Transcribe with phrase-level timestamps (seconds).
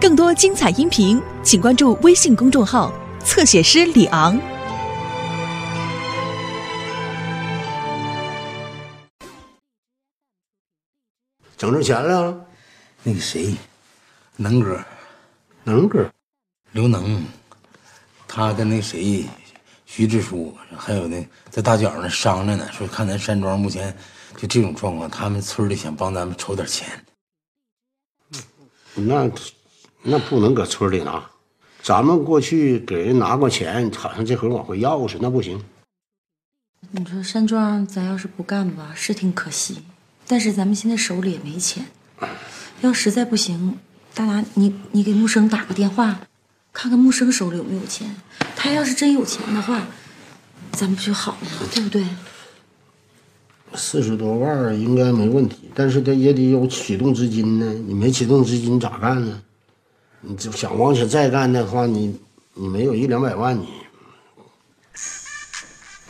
[0.00, 2.92] 更多精彩音频，请关注微信公众号
[3.24, 4.40] “侧写师李昂”。
[11.56, 12.46] 整着钱了，
[13.02, 13.56] 那个谁，
[14.36, 14.80] 能哥，
[15.64, 16.08] 能哥，
[16.70, 17.20] 刘能，
[18.28, 19.26] 他跟那谁，
[19.84, 23.92] 徐志书，还有那在大脚那商量呢，说看咱山庄目前
[24.36, 26.86] 就这种状况，他们村里想帮咱们筹点钱。
[28.94, 29.28] 那
[30.02, 31.22] 那不能搁村里拿，
[31.82, 35.62] 咱们过去给人拿过钱，好像这回往回要似的，那不行。
[36.92, 39.82] 你说山庄咱要是不干吧，是挺可惜，
[40.26, 41.86] 但是咱们现在手里也没钱。
[42.80, 43.76] 要实在不行，
[44.14, 46.20] 大拿你你给木生打个电话，
[46.72, 48.14] 看看木生手里有没有钱。
[48.56, 49.82] 他要是真有钱的话，
[50.72, 51.68] 咱们不就好了吗？
[51.74, 52.04] 对不对？
[53.74, 57.66] 四十多万应该没问题，但是他也得有启动资金呢。
[57.74, 59.42] 你没启动资金咋干呢？
[60.20, 62.20] 你就想往下再干的话，你
[62.54, 63.68] 你没有一两百万，你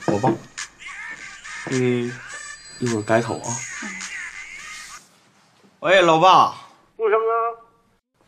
[0.06, 0.32] 我爸，
[1.66, 2.10] 你
[2.78, 3.48] 一会儿改口啊。
[5.80, 6.54] 喂，老爸
[6.96, 7.18] 木生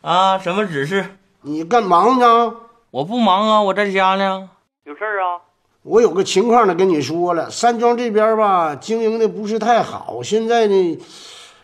[0.01, 1.17] 啊，啊，什么指示？
[1.41, 2.55] 你干忙呢？
[2.91, 4.49] 我不忙啊，我在家呢。
[4.83, 5.41] 有事儿啊？
[5.81, 10.99] 我有个情况呢，跟你说了，山庄这边吧经营的不是太好，现在呢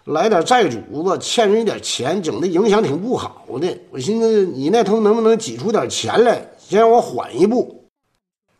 [0.07, 3.77] 来点债主子欠人一点钱，整的影响挺不好的。
[3.91, 7.89] 我寻思你那头能不能挤出点钱来，先让我缓一步。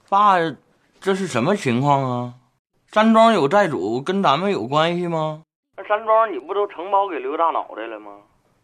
[0.09, 0.36] 爸，
[1.00, 2.34] 这是什么情况啊？
[2.92, 5.44] 山庄有债主，跟咱们有关系吗？
[5.78, 8.11] 那山庄你不都承包给刘大脑袋了吗？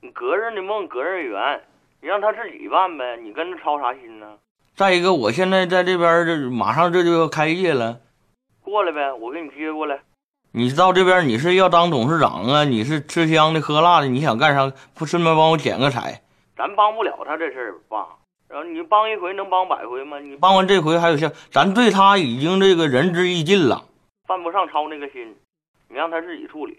[0.02, 1.62] 你隔着的梦，隔着缘，
[2.02, 4.28] 你让他自己办呗，你跟着操啥心呢？
[4.76, 8.02] 再一个，我现在在这边，这马上这就要开业了，
[8.62, 10.02] 过来呗，我给你接过来。
[10.56, 12.64] 你到这边你是要当董事长啊？
[12.64, 14.08] 你是吃香的喝辣的？
[14.08, 14.72] 你想干啥？
[14.94, 16.22] 不顺便帮我捡个彩？
[16.56, 18.06] 咱帮不了他这事儿，爸。
[18.48, 20.20] 然后你帮一回能帮百回吗？
[20.20, 23.86] 你帮完这回还有下，咱对他已经这个仁至义尽了，
[24.28, 25.36] 犯不上操那个心。
[25.90, 26.78] 你让他自己处理。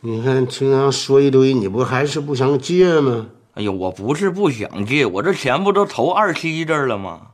[0.00, 3.28] 你看，听他说一堆，你不还是不想借吗？
[3.54, 7.28] 哎呀，我不是不想借，我这钱不都投二期这儿了吗？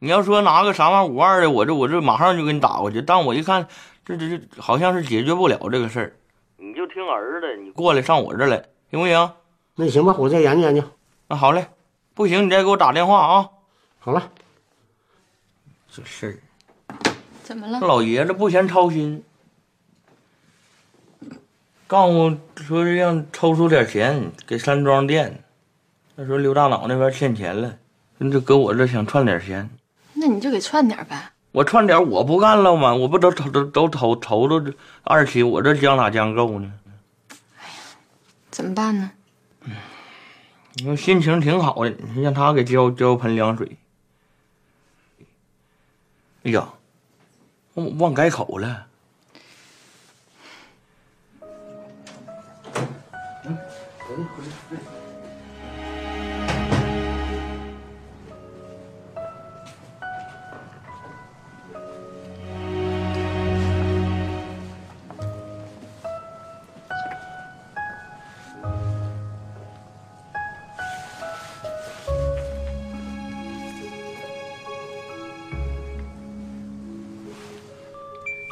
[0.00, 3.02] 你要说拿个三万五二的，我这我这马上就给你打过去。
[3.02, 3.68] 但我一看，
[4.16, 6.16] 这这这好像是解决不了这个事儿。
[6.56, 8.56] 你就听儿子，你过来上我这儿来，
[8.90, 9.30] 行不行？
[9.76, 10.82] 那行吧，我再研究研究。
[11.28, 11.68] 那好嘞，
[12.14, 13.48] 不行你再给我打电话啊。
[13.98, 14.30] 好了，
[15.90, 16.96] 这事儿，
[17.42, 17.80] 怎么了？
[17.80, 19.22] 老爷子不嫌操心，
[21.86, 25.44] 告诉我说是让抽出点钱给山庄店。
[26.16, 27.78] 他说刘大脑那边欠钱了，
[28.18, 29.70] 那就搁我这想串点钱。
[30.12, 31.29] 那你就给串点呗。
[31.52, 32.94] 我串点我不干了吗？
[32.94, 34.72] 我不都投都都投投到这
[35.02, 36.72] 二期，我这将哪将够呢？
[37.58, 37.74] 哎呀
[38.50, 39.10] 怎么办呢？
[40.74, 43.76] 你说心情挺好的，你让他给浇浇盆凉水。
[46.44, 46.68] 哎呀，
[47.74, 48.86] 我忘改口了。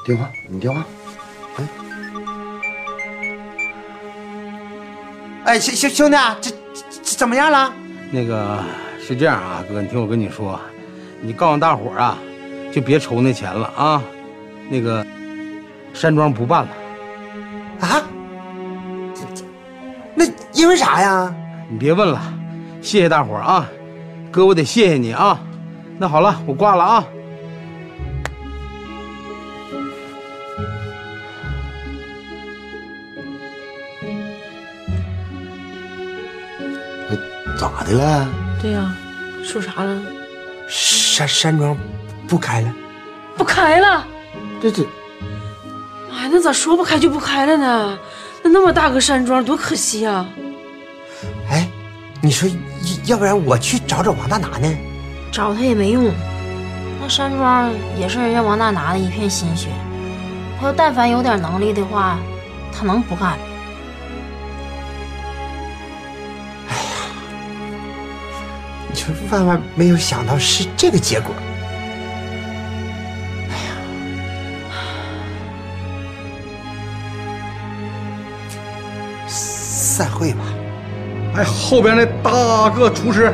[0.09, 0.83] 电话，你电话。
[5.45, 6.51] 哎，哎兄兄兄弟啊，这
[7.03, 7.71] 这怎么样了？
[8.11, 8.59] 那个
[8.99, 10.59] 是这样啊，哥，你听我跟你说，
[11.21, 12.17] 你告诉大伙儿啊，
[12.73, 14.03] 就别愁那钱了啊。
[14.71, 15.07] 那个
[15.93, 16.71] 山庄不办了，
[17.87, 18.03] 啊？
[19.15, 19.45] 这这，
[20.15, 20.25] 那
[20.55, 21.35] 因为啥呀？
[21.69, 22.19] 你别问了。
[22.81, 23.69] 谢谢大伙儿啊，
[24.31, 25.39] 哥，我得谢谢你啊。
[25.99, 27.05] 那好了，我挂了啊。
[37.59, 38.29] 咋的了？
[38.63, 38.95] 对呀、
[39.45, 40.01] 说啥了？
[40.69, 41.77] 山山庄
[42.29, 42.73] 不开了？
[43.37, 44.07] 不开了？
[44.63, 44.83] 这这
[46.09, 47.99] 妈呀，那咋说不开就不开了呢？
[48.45, 50.25] 那那么大个山庄，多可惜啊！
[51.51, 51.69] 哎，
[52.21, 52.49] 你说
[53.07, 54.77] 要不然我去找找王大拿呢？
[55.33, 56.13] 找他也没用。
[57.01, 59.69] 那山庄也是人家王大拿的一片心血，
[60.61, 62.19] 他要但凡有点能力的话，
[62.73, 63.48] 他能不干吗？
[69.31, 71.35] 万万没有想到是这个结果。
[73.51, 73.71] 哎呀，
[79.27, 80.45] 散会吧。
[81.37, 83.33] 哎，后边那大个厨师，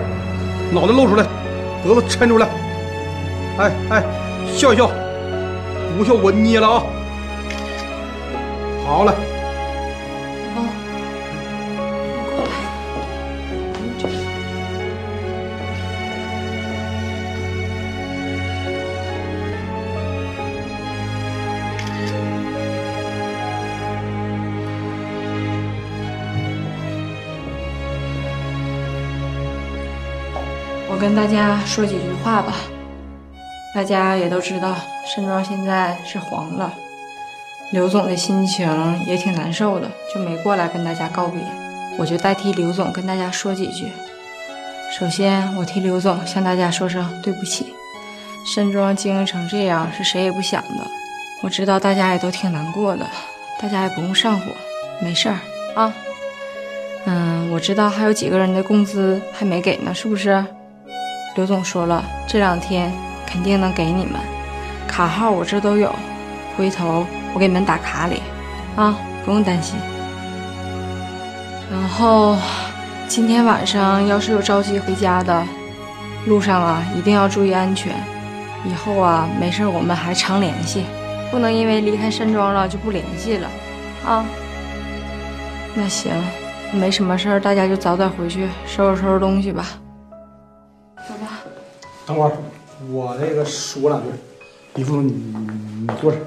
[0.73, 1.25] 脑袋露出来，
[1.83, 2.49] 脖子抻出来。
[3.59, 4.03] 哎哎，
[4.53, 4.91] 笑一笑，
[5.97, 6.83] 不笑我捏了啊！
[8.85, 9.15] 好了。
[31.05, 32.55] 跟大家说几句话吧。
[33.75, 34.75] 大家也都知道，
[35.05, 36.73] 山庄现在是黄了，
[37.73, 38.67] 刘总的心情
[39.07, 41.43] 也挺难受的，就没过来跟大家告别。
[41.99, 43.93] 我就代替刘总跟大家说几句。
[44.99, 47.75] 首先，我替刘总向大家说声对不起。
[48.47, 50.87] 山庄经营成这样，是谁也不想的。
[51.43, 53.07] 我知道大家也都挺难过的，
[53.61, 54.47] 大家也不用上火，
[55.03, 55.37] 没事儿
[55.75, 55.93] 啊。
[57.05, 60.43] 嗯，我知道还有几个人的工资还没给呢，是不是？
[61.35, 62.93] 刘总说了，这两天
[63.27, 64.15] 肯定能给你们，
[64.87, 65.93] 卡号我这都有，
[66.57, 68.23] 回头我给你们打卡里，
[68.77, 69.77] 啊，不用担心。
[71.73, 72.37] 然后
[73.09, 75.45] 今天晚上要是有着急回家的，
[76.27, 77.93] 路上啊一定要注意安全。
[78.65, 80.85] 以后啊没事我们还常联系，
[81.33, 83.49] 不能因为离开山庄了就不联系了，
[84.07, 84.25] 啊。
[85.75, 86.13] 那行，
[86.73, 89.67] 没什么事儿，大家就早点回去收拾收拾东西吧。
[92.07, 92.33] 等会儿，
[92.91, 94.09] 我那个说两句。
[94.75, 96.19] 李副总，你你坐这，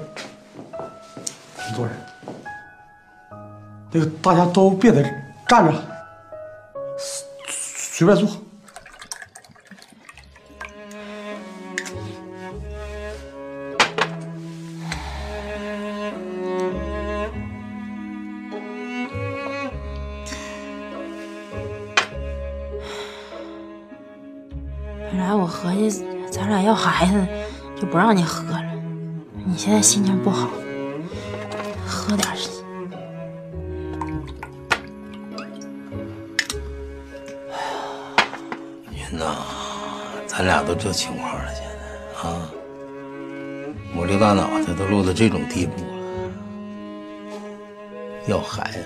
[1.68, 1.92] 你坐这。
[3.90, 5.10] 那个大家都别在这
[5.46, 5.72] 站着，
[6.98, 8.28] 随随便坐。
[26.98, 27.24] 孩子，
[27.80, 28.60] 就不让你喝了。
[29.46, 30.48] 你现在心情不好，
[31.86, 32.34] 喝点儿。
[38.90, 39.36] 云呐，
[40.26, 42.50] 咱俩都这情况了，现在啊，
[43.94, 45.90] 我这大脑袋都落到这种地步了，
[48.26, 48.84] 要孩子，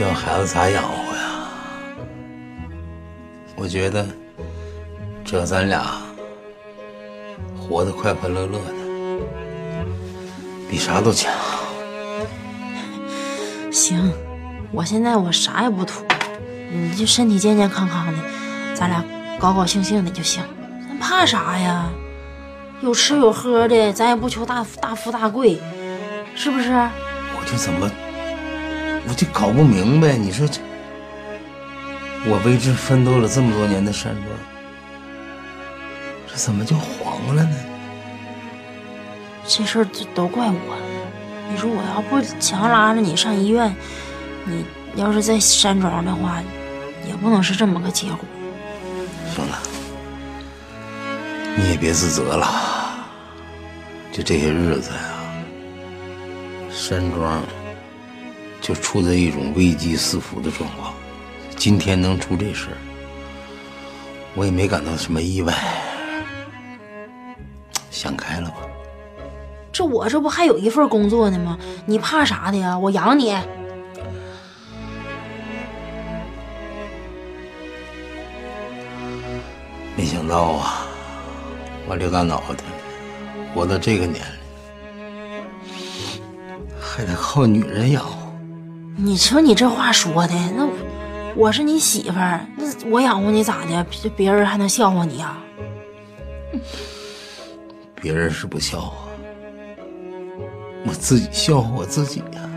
[0.00, 1.50] 要孩子咋养活呀？
[3.56, 4.06] 我觉得。
[5.26, 6.02] 只要咱俩
[7.68, 8.74] 活得快快乐乐的，
[10.68, 11.32] 比啥都强。
[13.72, 14.12] 行，
[14.70, 16.04] 我现在我啥也不图，
[16.70, 18.18] 你就身体健健康康的，
[18.74, 19.02] 咱俩
[19.38, 20.42] 高高兴兴的就行。
[20.86, 21.86] 咱怕啥呀？
[22.82, 25.58] 有吃有喝的，咱也不求大大富大贵，
[26.34, 26.70] 是不是？
[26.70, 27.90] 我就怎么，
[29.08, 30.60] 我就搞不明白，你说这，
[32.26, 34.53] 我为之奋斗了这么多年的山庄。
[36.34, 37.56] 怎么就黄了呢？
[39.46, 40.76] 这事儿就都怪我。
[41.50, 43.74] 你说我要不强拉着你上医院，
[44.44, 44.64] 你
[44.96, 46.42] 要是在山庄的话，
[47.06, 48.18] 也不能是这么个结果。
[49.34, 49.58] 行了，
[51.56, 52.48] 你也别自责了。
[54.10, 55.34] 就这些日子呀，
[56.70, 57.42] 山庄
[58.60, 60.94] 就处在一种危机四伏的状况。
[61.56, 62.78] 今天能出这事儿，
[64.34, 65.54] 我也没感到什么意外。
[68.04, 68.56] 想开了吧？
[69.72, 71.58] 这我这不还有一份工作呢吗？
[71.86, 72.78] 你怕啥的呀？
[72.78, 73.34] 我养你。
[79.96, 80.86] 没想到啊，
[81.88, 82.62] 我刘大脑袋
[83.54, 85.42] 活到这个年龄，
[86.78, 88.30] 还得靠女人养活。
[88.96, 90.68] 你说你这话说的，那
[91.34, 93.82] 我是你媳妇儿，那我养活你咋的？
[93.84, 95.38] 别别人还能笑话你啊？
[98.04, 99.08] 别人是不笑话，
[100.84, 102.50] 我自己笑话我自己呀。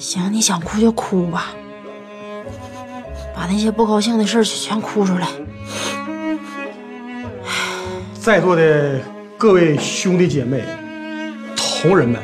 [0.00, 1.52] 行，你想哭就哭吧，
[3.32, 5.28] 把那些不高兴的事全哭出来。
[8.20, 9.00] 在座的
[9.38, 10.64] 各位兄弟姐妹、
[11.56, 12.20] 同仁们，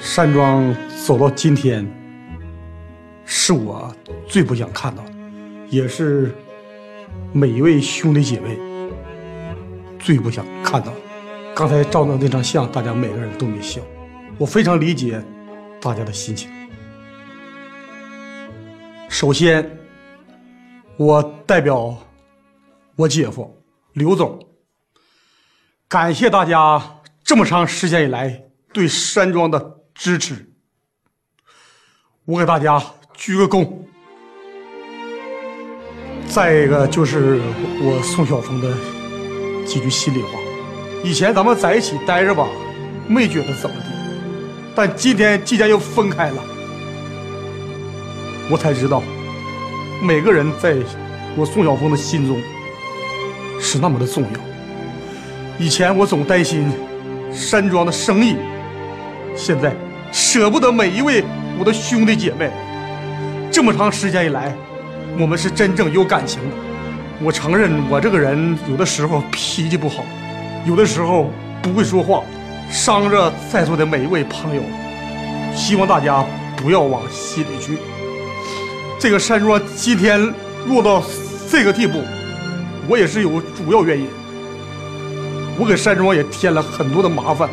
[0.00, 0.72] 山庄
[1.04, 1.84] 走到今天。
[3.24, 3.94] 是我
[4.28, 5.12] 最不想看到的，
[5.68, 6.34] 也是
[7.32, 8.58] 每一位兄弟姐妹
[9.98, 11.00] 最不想看到的。
[11.54, 13.80] 刚才照的那张相，大家每个人都没笑，
[14.38, 15.22] 我非常理解
[15.80, 16.50] 大家的心情。
[19.08, 19.78] 首先，
[20.96, 21.96] 我代表
[22.96, 23.62] 我姐夫
[23.92, 24.38] 刘总，
[25.88, 30.52] 感谢大家这么长时间以来对山庄的支持。
[32.24, 32.82] 我给大家
[33.24, 33.66] 鞠个躬。
[36.28, 37.40] 再一个就是
[37.80, 38.70] 我宋晓峰的
[39.64, 40.38] 几句心里话。
[41.02, 42.46] 以前咱们在一起待着吧，
[43.08, 43.86] 没觉得怎么的，
[44.74, 46.44] 但今天既然又分开了，
[48.50, 49.02] 我才知道，
[50.02, 50.76] 每个人在
[51.34, 52.38] 我宋晓峰的心中
[53.58, 54.38] 是那么的重要。
[55.58, 56.70] 以前我总担心
[57.32, 58.36] 山庄的生意，
[59.34, 59.74] 现在
[60.12, 61.24] 舍不得每一位
[61.58, 62.50] 我的兄弟姐妹。
[63.54, 64.52] 这么长时间以来，
[65.16, 66.56] 我们是真正有感情的。
[67.22, 70.04] 我承认我这个人有的时候脾气不好。
[70.66, 71.30] 有的时候
[71.62, 72.24] 不会说话，
[72.68, 74.62] 伤着在座的每一位朋友，
[75.54, 77.78] 希望大家不要往心里去。
[78.98, 80.20] 这个山庄今天
[80.66, 81.00] 落到
[81.48, 82.02] 这个地步，
[82.88, 84.08] 我也是有主要原因。
[85.60, 87.48] 我给山庄也添了很多的麻烦。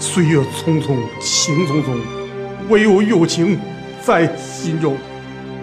[0.00, 2.00] 岁月匆匆，情匆匆，
[2.70, 3.60] 唯有友情
[4.00, 4.96] 在心中。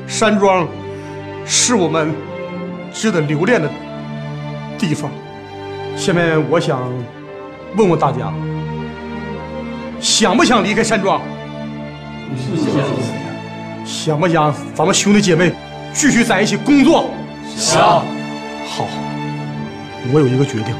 [0.05, 0.67] 山庄
[1.45, 2.13] 是我们
[2.93, 3.67] 值得留恋的。
[4.77, 5.09] 地方，
[5.95, 6.79] 下面我想
[7.75, 8.31] 问问大家，
[9.99, 11.19] 想不想离开山庄？
[13.83, 15.51] 想不想咱们兄弟姐妹
[15.93, 17.09] 继续在一起工作？
[17.55, 18.05] 想。
[18.69, 18.85] 好，
[20.13, 20.75] 我有一个决定，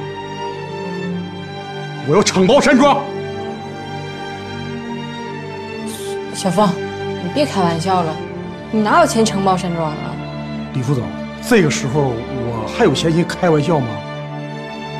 [2.07, 3.01] 我要承包山庄。
[6.37, 6.69] 小峰，
[7.23, 8.15] 你别开玩笑了，
[8.69, 10.13] 你哪有钱承包山庄啊？
[10.75, 11.03] 李副总，
[11.41, 12.71] 这个时候我。
[12.77, 13.87] 还有闲心开玩笑吗？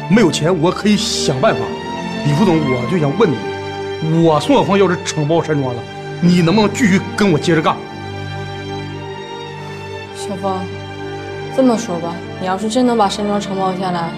[0.10, 1.60] 没有钱，我可以想办法。
[2.26, 5.82] 李副总，我就想问你，我宋小峰要是承包山庄了，
[6.22, 7.76] 你能不能继续跟我接着干？
[10.16, 10.58] 小峰，
[11.56, 14.10] 这么说吧，你要是真能把山庄承包下来，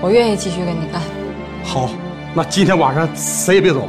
[0.00, 1.02] 我愿意继续跟你干。
[1.62, 1.90] 好，
[2.32, 3.86] 那今天晚上谁也别走，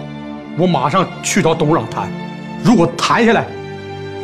[0.58, 2.12] 我马上去找董事长谈。
[2.64, 3.48] 如果谈下来，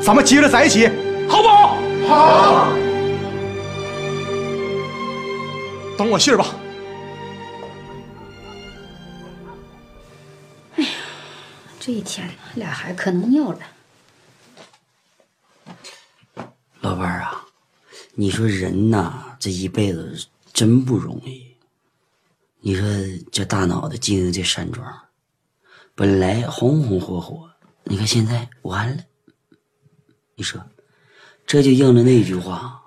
[0.02, 0.88] 咱们接着在一起，
[1.28, 1.78] 好不好？
[2.08, 2.72] 好。
[5.98, 6.46] 等我信儿吧。
[10.78, 10.90] 哎呀，
[11.80, 13.60] 这一天俩孩子可能要了。
[16.82, 17.46] 老伴儿啊，
[18.14, 21.46] 你说人呐，这一辈子真不容易。
[22.62, 22.88] 你说
[23.32, 24.86] 这大脑袋经营这山庄，
[26.00, 27.50] 本来红红火火，
[27.84, 29.04] 你看现在完了。
[30.36, 30.66] 你说，
[31.46, 32.82] 这就应了那句话。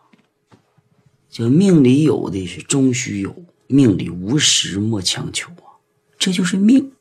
[1.28, 5.76] 叫命里有的是终须有，命里无时莫强求啊，
[6.18, 6.94] 这就是命。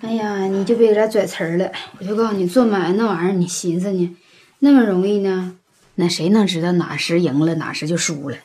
[0.00, 1.70] 哎呀，你就别给他拽词儿了。
[1.98, 4.16] 我就告诉你，做买卖那玩意儿，你寻思呢，
[4.60, 5.58] 那么容易呢？
[5.96, 8.38] 那谁能知道哪时赢了，哪时就输了？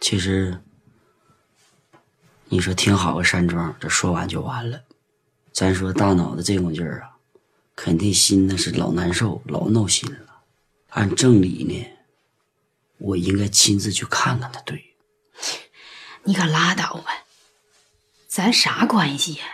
[0.00, 0.60] 其实，
[2.48, 4.80] 你说挺好个山庄，这说完就完了。
[5.56, 7.16] 咱说大脑袋这股劲儿啊，
[7.74, 10.18] 肯定心那是老难受，老闹心了。
[10.90, 11.86] 按正理呢？
[12.98, 14.94] 我应该亲自去看看他，对。
[16.24, 17.24] 你可拉倒吧，
[18.28, 19.44] 咱啥关系呀？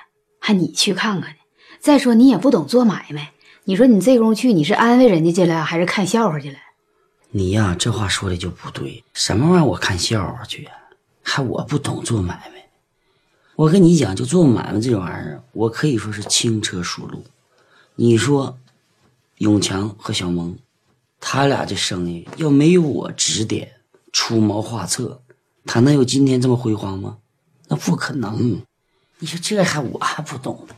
[0.41, 1.37] 还你去看看呢？
[1.79, 3.33] 再说你也不懂做买卖，
[3.63, 6.59] 你说你这功夫去，你是安慰人家去了，还是看笑话去了？
[7.31, 9.05] 你呀，这话说的就不对。
[9.15, 9.67] 什么玩意儿？
[9.69, 10.75] 我看笑话去啊？
[11.23, 12.62] 还我不懂做买卖？
[13.55, 17.23] 我跟你讲，就做买卖这玩意儿，我可以说是轻车熟路。
[17.97, 18.59] 你说，
[19.39, 20.57] 永强和小萌。
[21.21, 23.75] 他俩这生意要没有我指点、
[24.11, 25.21] 出谋划策，
[25.67, 27.19] 他能有今天这么辉煌吗？
[27.69, 28.63] 那不可能。
[29.19, 30.75] 你说这还我还不懂呢。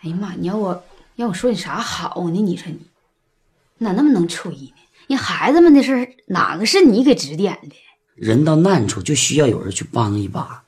[0.00, 0.34] 哎呀妈！
[0.34, 0.84] 你要我
[1.14, 2.42] 要我说你啥好呢？
[2.42, 2.80] 你说你
[3.78, 4.74] 哪那么能吹呢？
[5.06, 7.76] 你孩子们的事哪个是你给指点的？
[8.16, 10.63] 人到难处就需要有人去帮一把。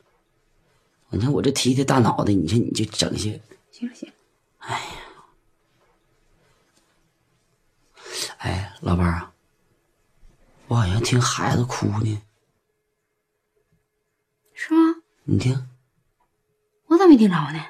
[1.10, 3.40] 你看我这提提大脑袋，你说你就整些。
[3.70, 4.12] 行行。
[4.58, 4.80] 哎呀。
[8.38, 9.32] 哎，老伴儿啊，
[10.68, 12.22] 我好像听孩子哭呢，
[14.52, 14.96] 是吗？
[15.24, 15.68] 你听，
[16.86, 17.64] 我咋没听着呢？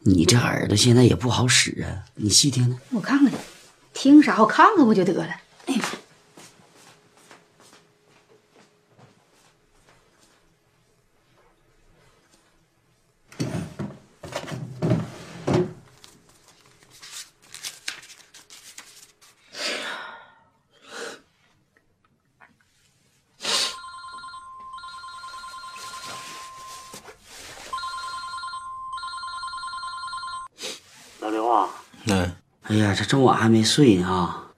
[0.00, 2.78] 你这耳朵现在也不好使啊，你细听听。
[2.90, 3.32] 我看看，
[3.92, 4.40] 听啥？
[4.40, 5.40] 我看看不就得了？
[5.66, 5.84] 哎呀！
[32.96, 34.52] 这正晚还没睡呢啊？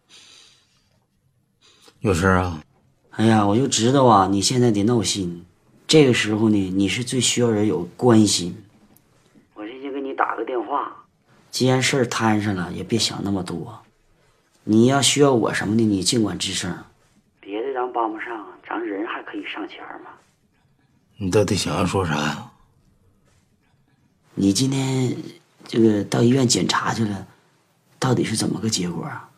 [1.98, 2.62] 有事啊？
[3.10, 5.44] 哎呀，我就知道啊，你现在得闹心。
[5.88, 8.56] 这个时候呢，你是最需要人有关心。
[9.54, 11.04] 我这就给你打个电话。
[11.50, 13.82] 既然事儿摊上了，也别想那么多。
[14.62, 16.72] 你要需要我什么的，你尽管吱声。
[17.40, 20.10] 别的咱帮不上，咱人还可以上前嘛。
[21.16, 22.52] 你到底想要说啥呀？
[24.36, 25.16] 你今天
[25.66, 27.26] 这个到医院检查去了，
[27.98, 29.30] 到底是怎么个结果啊？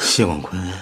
[0.00, 0.72] 谢广坤，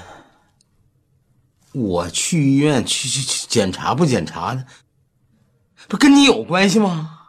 [1.72, 4.66] 我去医院去去去检查不检查的，
[5.88, 7.28] 不跟你有关系吗？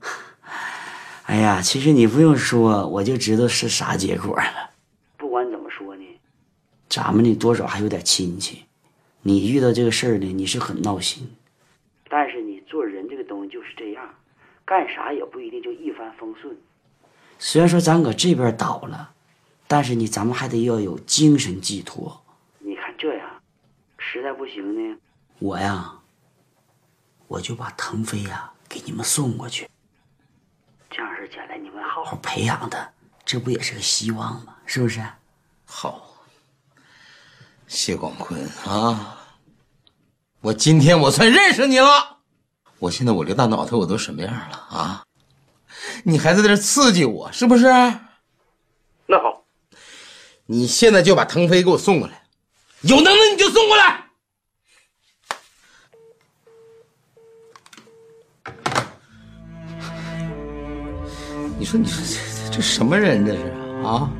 [1.26, 4.70] 哎呀，其实你不用说，我就知道是啥结果了。
[5.16, 6.04] 不管怎么说呢，
[6.88, 8.64] 咱们呢多少还有点亲戚。
[9.22, 11.28] 你遇到这个事儿呢，你是很闹心。
[12.08, 14.08] 但是你做人这个东西就是这样，
[14.64, 16.56] 干啥也不一定就一帆风顺。
[17.38, 19.10] 虽然说咱搁这边倒了，
[19.66, 22.22] 但是呢，咱们还得要有精神寄托。
[22.58, 23.28] 你看这样，
[23.98, 24.98] 实在不行呢，
[25.38, 25.92] 我呀，
[27.28, 29.68] 我就把腾飞呀给你们送过去。
[30.90, 32.90] 这样式将来你们好好培养他，
[33.24, 34.56] 这不也是个希望吗？
[34.64, 35.04] 是不是？
[35.66, 36.14] 好，
[37.66, 39.18] 谢广坤啊，
[40.40, 42.18] 我今天我算认识你了。
[42.78, 45.05] 我现在我这大脑袋我都什么样了啊？
[46.04, 47.64] 你还在这刺激我是不是？
[49.06, 49.44] 那好，
[50.46, 52.22] 你现在就把腾飞给我送过来，
[52.82, 54.04] 有能耐你就送过来。
[61.58, 62.04] 你说，你说
[62.50, 63.42] 这这什么人这是
[63.84, 64.10] 啊？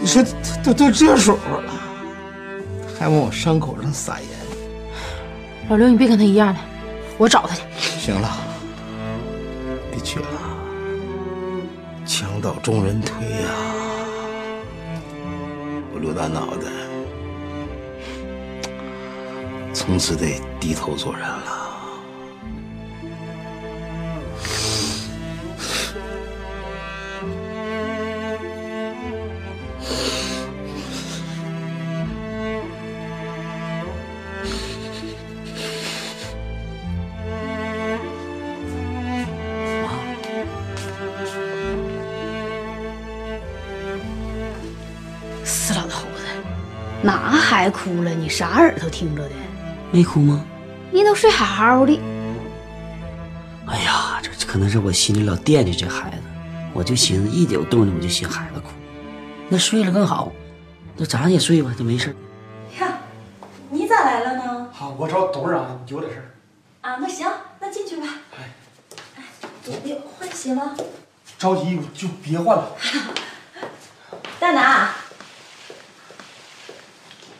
[0.00, 0.22] 你说
[0.64, 1.72] 都都这时候了，
[2.98, 4.28] 还往我伤口上撒盐？
[5.68, 6.60] 老刘，你别跟他一样了，
[7.16, 7.62] 我找他去。
[7.78, 8.49] 行了，别
[10.02, 10.26] 去了，
[12.06, 13.48] 墙倒众人推呀！
[15.92, 16.66] 我刘大脑袋
[19.72, 21.59] 从此得低头做人了。
[47.70, 48.10] 哭了？
[48.10, 49.34] 你啥耳朵听着的？
[49.90, 50.44] 没哭吗？
[50.90, 52.00] 你都睡好好的。
[53.66, 56.16] 哎呀，这可能是我心里老惦记这孩子，
[56.72, 58.68] 我就寻思一有动静我就寻孩子哭，
[59.48, 60.32] 那睡了更好，
[60.96, 62.14] 那咱也睡吧，就没事。
[62.80, 62.98] 呀，
[63.70, 64.68] 你咋来了呢？
[64.72, 66.26] 好，我找董事长有点事儿。
[66.88, 67.28] 啊，那行，
[67.60, 68.06] 那进去吧。
[68.36, 68.50] 哎，
[69.16, 69.22] 哎，
[70.18, 70.74] 换鞋了。
[71.38, 72.70] 着急就别换了。
[74.40, 74.90] 大拿，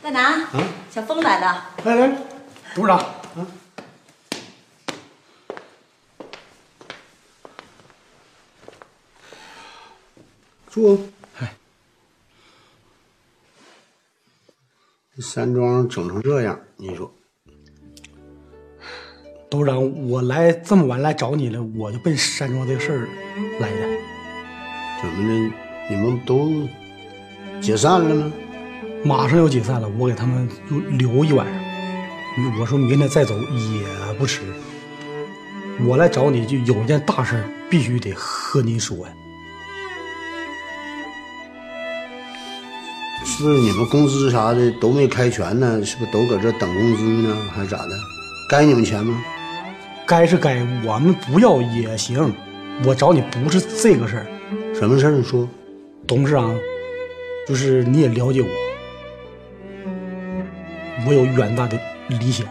[0.03, 1.71] 大拿，嗯，小峰来了。
[1.85, 2.17] 来来，
[2.75, 3.05] 董事长，
[3.37, 3.47] 嗯，
[10.69, 10.99] 坐。
[11.39, 11.55] 哎，
[15.15, 17.13] 这山庄整成这样，你说？
[19.51, 23.09] 董事长，我来这么晚来找你了，我就奔山庄这个事儿
[23.61, 23.87] 来的。
[25.03, 25.55] 怎么的？
[25.91, 26.67] 你们都
[27.61, 28.33] 解散了吗？
[29.03, 31.63] 马上要解散了，我给他们就留一晚上。
[32.61, 34.43] 我说明天再走也不迟。
[35.87, 39.13] 我来找你就有一件大事必须得和您说呀。
[43.25, 45.83] 是你们工资啥的都没开全呢？
[45.85, 47.37] 是不是都搁这等工资呢？
[47.55, 47.99] 还是咋的？
[48.51, 49.23] 该你们钱吗？
[50.07, 52.33] 该是该，我们不要也行。
[52.85, 54.27] 我找你不是这个事儿。
[54.75, 55.13] 什么事儿？
[55.13, 55.49] 你说。
[56.07, 56.55] 董事长，
[57.47, 58.49] 就是你也了解我，
[61.07, 62.47] 我有远大的理想，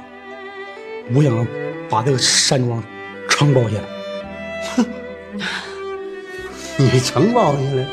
[1.13, 1.47] 我想
[1.89, 2.83] 把这个山庄
[3.27, 3.83] 承包下来。
[4.75, 4.85] 哼，
[6.77, 7.85] 你承包下来？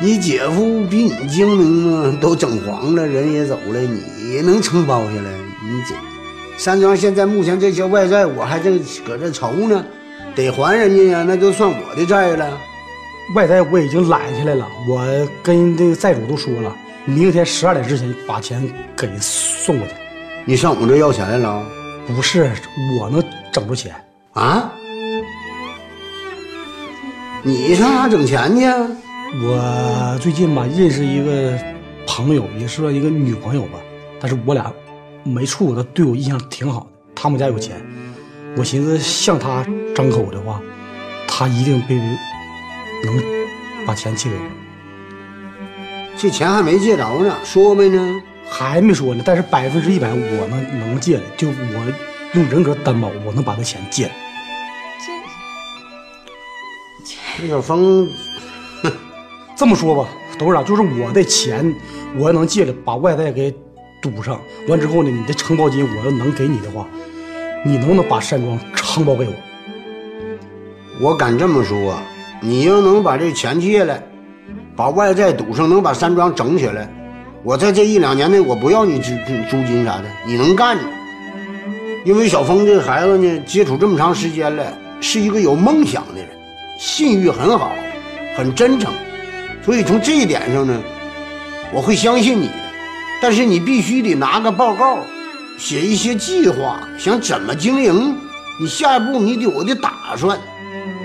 [0.00, 2.18] 你姐夫比你精明吗？
[2.20, 5.30] 都整黄了，人也走了，你能承包下来？
[5.62, 5.94] 你这
[6.58, 9.84] 山庄现在目前这些外债，我还正搁这愁呢，
[10.34, 12.58] 得还人家呀，那就算我的债了。
[13.34, 18.62] 外债我已经揽下来了，我跟这个债主都说了，明天十二点之前把钱
[18.96, 19.94] 给送过去。
[20.46, 21.62] 你上我们这要钱来了？
[22.06, 22.50] 不是，
[23.00, 23.94] 我能整出钱
[24.32, 24.72] 啊！
[27.42, 28.64] 你上哪整钱去？
[29.42, 31.58] 我最近吧认识一个
[32.06, 33.78] 朋友，也算一个女朋友吧，
[34.20, 34.72] 但是我俩
[35.22, 36.86] 没处过，她对我印象挺好的。
[37.14, 37.80] 他们家有钱，
[38.56, 40.60] 我寻思向她张口的话，
[41.26, 42.00] 她一定被。
[43.04, 43.22] 能
[43.86, 44.63] 把钱借给我？
[46.16, 48.22] 这钱还没借着呢，说没呢？
[48.48, 51.92] 还没说呢，但是百分之一百我能能借的，就我
[52.34, 54.10] 用人格担保，我能把这钱借。
[57.38, 58.08] 这小峰，
[59.56, 61.74] 这么说吧，董事长，就是我的钱，
[62.16, 63.52] 我要能借来，把外债给
[64.00, 66.86] 堵上，完之后呢，你的承包金我要能给你的话，
[67.64, 69.34] 你能不能把山庄承包给我？
[71.00, 71.98] 我敢这么说，
[72.40, 74.00] 你要能把这钱借来，
[74.76, 76.88] 把外债堵上，能把山庄整起来，
[77.42, 79.10] 我在这一两年内，我不要你租
[79.48, 80.76] 租金啥的，你能干。
[82.04, 86.28] 因为小峰这孩子呢，接触这么长时间了，是一个有梦想的人，
[86.78, 87.72] 信誉很好，
[88.36, 88.92] 很真诚，
[89.64, 90.78] 所以从这一点上呢，
[91.72, 92.54] 我会相信你的。
[93.22, 94.98] 但是你必须得拿个报告，
[95.56, 98.14] 写一些计划，想怎么经营，
[98.60, 100.38] 你下一步你得有的打算。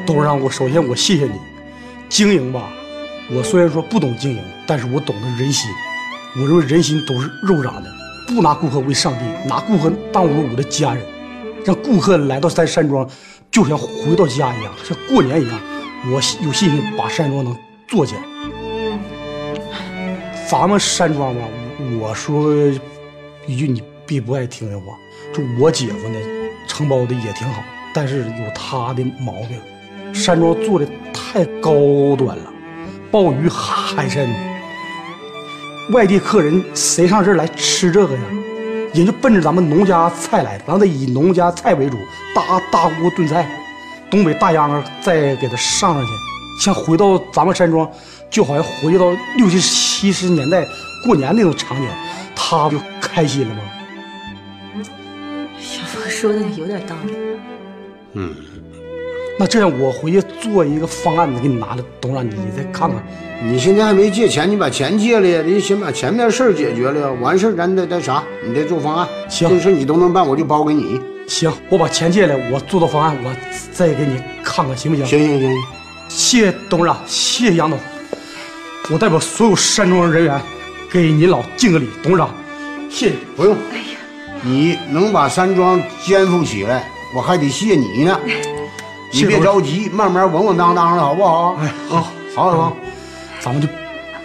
[0.06, 1.34] 董事长，我首先我谢谢你，
[2.10, 2.68] 经营吧，
[3.32, 5.70] 我虽然说不懂经营，但是我懂得人心。
[6.36, 7.92] 我认为人心都是肉长的，
[8.28, 11.04] 不拿顾客为上帝，拿顾客当我我的家人，
[11.64, 13.08] 让顾客来到咱山庄，
[13.52, 15.60] 就像回到家一样，像过年一样。
[16.08, 17.56] 我有信心把山庄能
[17.88, 18.22] 做起来。
[20.50, 21.42] 咱们山庄吧，
[22.00, 22.54] 我说
[23.46, 24.86] 一句你别不爱听的话，
[25.34, 26.18] 就我姐夫呢，
[26.68, 27.62] 承包的也挺好，
[27.94, 29.60] 但是有他的毛病。
[30.14, 31.72] 山庄做的太高
[32.16, 32.52] 端了，
[33.12, 34.28] 鲍鱼、海参，
[35.92, 38.22] 外地客人谁上这儿来吃这个呀？
[38.94, 41.98] 人就奔着咱们农家菜来的，咱得以农家菜为主，
[42.36, 43.50] 大大锅炖菜，
[44.12, 46.10] 东北大秧歌再给它上上去，
[46.64, 47.90] 像回到咱们山庄，
[48.30, 50.68] 就好像回到六七七十年代
[51.06, 51.88] 过年那种场景，
[52.36, 53.62] 他不就开心了吗？
[55.60, 57.14] 小峰说的有点道理。
[58.14, 58.36] 嗯。
[59.42, 63.02] 那这样，我回去做一个方案子给你拿来，董事长你再看看。
[63.42, 65.42] 你现在还没借钱，你把钱借了呀？
[65.42, 68.22] 得先把前面事儿解决了，完事儿咱再再啥？
[68.46, 69.08] 你再做方案。
[69.30, 71.00] 行，这事你都能办，我就包给你。
[71.26, 73.34] 行，我把钱借来，我做做方案，我
[73.72, 75.06] 再给你看看，行不行？
[75.06, 75.56] 行行行。
[76.10, 77.80] 谢谢董事长，谢谢杨总，
[78.92, 80.38] 我代表所有山庄人员
[80.92, 81.88] 给您老敬个礼。
[82.04, 82.30] 董事长，
[82.90, 83.16] 谢谢。
[83.38, 83.56] 不用。
[83.72, 83.84] 哎呀，
[84.42, 88.20] 你能把山庄肩负起来，我还得谢你呢。
[89.12, 91.56] 你别着急，慢慢稳稳当当的，好不好？
[91.56, 92.78] 哎，好，好，好，
[93.40, 93.68] 咱们就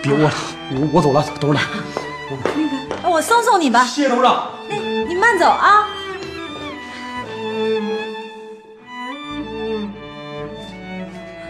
[0.03, 0.33] 别窝了，
[0.71, 1.67] 我我走了，董事长。
[2.55, 3.85] 那个，我送送你吧。
[3.85, 4.51] 谢谢董事长。
[4.69, 5.89] 那你慢走啊。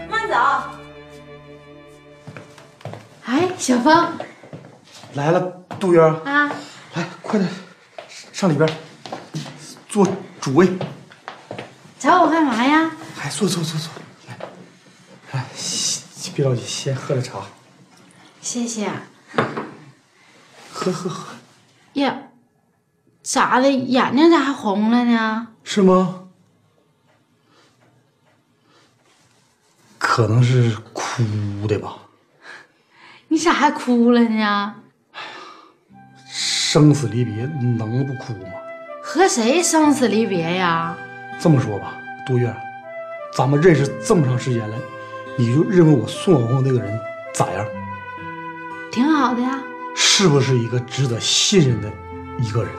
[0.09, 0.35] 慢走。
[3.25, 4.13] 哎，小芳，
[5.13, 5.41] 来了，
[5.79, 6.51] 杜英啊，
[6.93, 7.49] 来，快点
[8.31, 8.67] 上里边
[9.89, 10.07] 坐
[10.39, 10.69] 主位。
[11.99, 12.91] 找我干嘛呀？
[13.17, 13.91] 来，坐坐坐坐，
[14.27, 14.37] 来，
[15.31, 15.45] 来，
[16.35, 17.39] 别着急，先喝点茶。
[18.41, 18.91] 谢谢。
[20.71, 21.33] 喝喝喝。
[21.93, 22.23] 呀，
[23.23, 23.71] 咋的？
[23.71, 25.47] 眼睛咋还红了呢？
[25.63, 26.27] 是吗？
[29.97, 31.23] 可能是哭
[31.67, 31.97] 的吧。
[33.29, 34.75] 你咋还哭了呢？
[36.27, 38.49] 生死离别能不哭吗？
[39.01, 40.95] 和谁生死离别呀？
[41.39, 42.55] 这么说吧，杜月，
[43.35, 44.77] 咱们认识这么长时间了，
[45.35, 46.97] 你就认为我宋小凤这个人
[47.33, 47.65] 咋样？
[48.89, 49.61] 挺好的呀。
[49.93, 51.91] 是不是一个值得信任的
[52.39, 52.71] 一个人？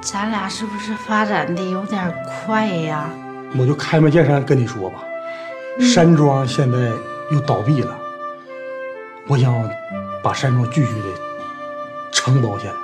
[0.00, 3.08] 咱俩是不是发展的有点快呀？
[3.56, 4.98] 我就开门见山跟你说吧，
[5.80, 6.90] 山庄现在
[7.30, 7.96] 又倒闭了，
[9.28, 9.70] 我想
[10.24, 11.08] 把山庄继续的
[12.10, 12.74] 承包下来。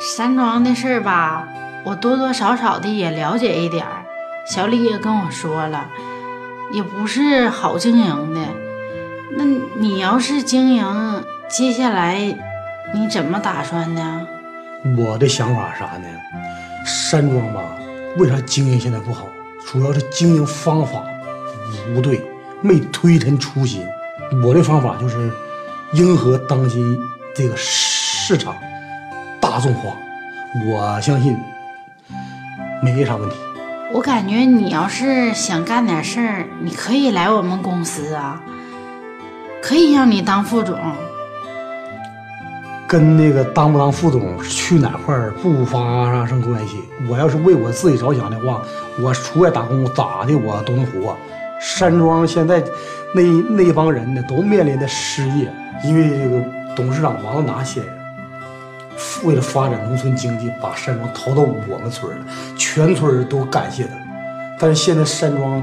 [0.00, 1.46] 山庄的事儿吧，
[1.84, 4.04] 我多多少少的也了解一点儿。
[4.52, 5.88] 小李也跟我说了，
[6.72, 8.40] 也不是好经营的。
[9.36, 9.44] 那
[9.78, 12.18] 你要是经营，接下来
[12.94, 14.26] 你怎么打算呢？
[14.96, 16.08] 我的想法啥呢？
[16.84, 17.60] 山庄吧，
[18.16, 19.26] 为啥经营现在不好？
[19.66, 21.04] 主要是经营方法
[21.94, 22.20] 不对，
[22.60, 23.86] 没推陈出新。
[24.44, 25.30] 我的方法就是
[25.92, 26.98] 迎合当今
[27.34, 28.54] 这个市场
[29.40, 29.94] 大众化，
[30.66, 31.36] 我相信
[32.82, 33.36] 没啥问题。
[33.92, 38.40] 我感觉你要是想干点事儿，你可以来我们公司啊，
[39.60, 40.78] 可以让你当副总。
[42.86, 46.84] 跟那个当不当副总去哪块儿不发生关系。
[47.08, 48.62] 我要是为我自己着想的话，
[49.00, 51.16] 我出外打工咋的我都能活。
[51.60, 52.62] 山庄现在
[53.12, 55.52] 那那帮人呢，都面临的失业，
[55.84, 56.44] 因为这个
[56.76, 57.92] 董事长王大拿先生
[59.24, 62.24] 为了发展农村经济，把山庄投到我们村了，
[62.56, 63.90] 全村人都感谢他。
[64.58, 65.62] 但是现在山庄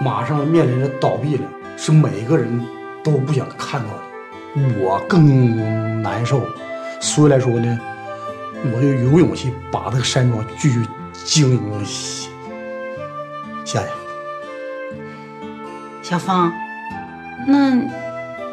[0.00, 1.44] 马上面临着倒闭了，
[1.76, 2.64] 是每个人
[3.02, 4.02] 都不想看到的。
[4.80, 6.42] 我更难受。
[7.00, 7.78] 所以来说呢，
[8.72, 11.84] 我就有勇气把这个山庄继续经营
[13.64, 13.88] 下去。
[16.02, 16.52] 小芳，
[17.46, 17.74] 那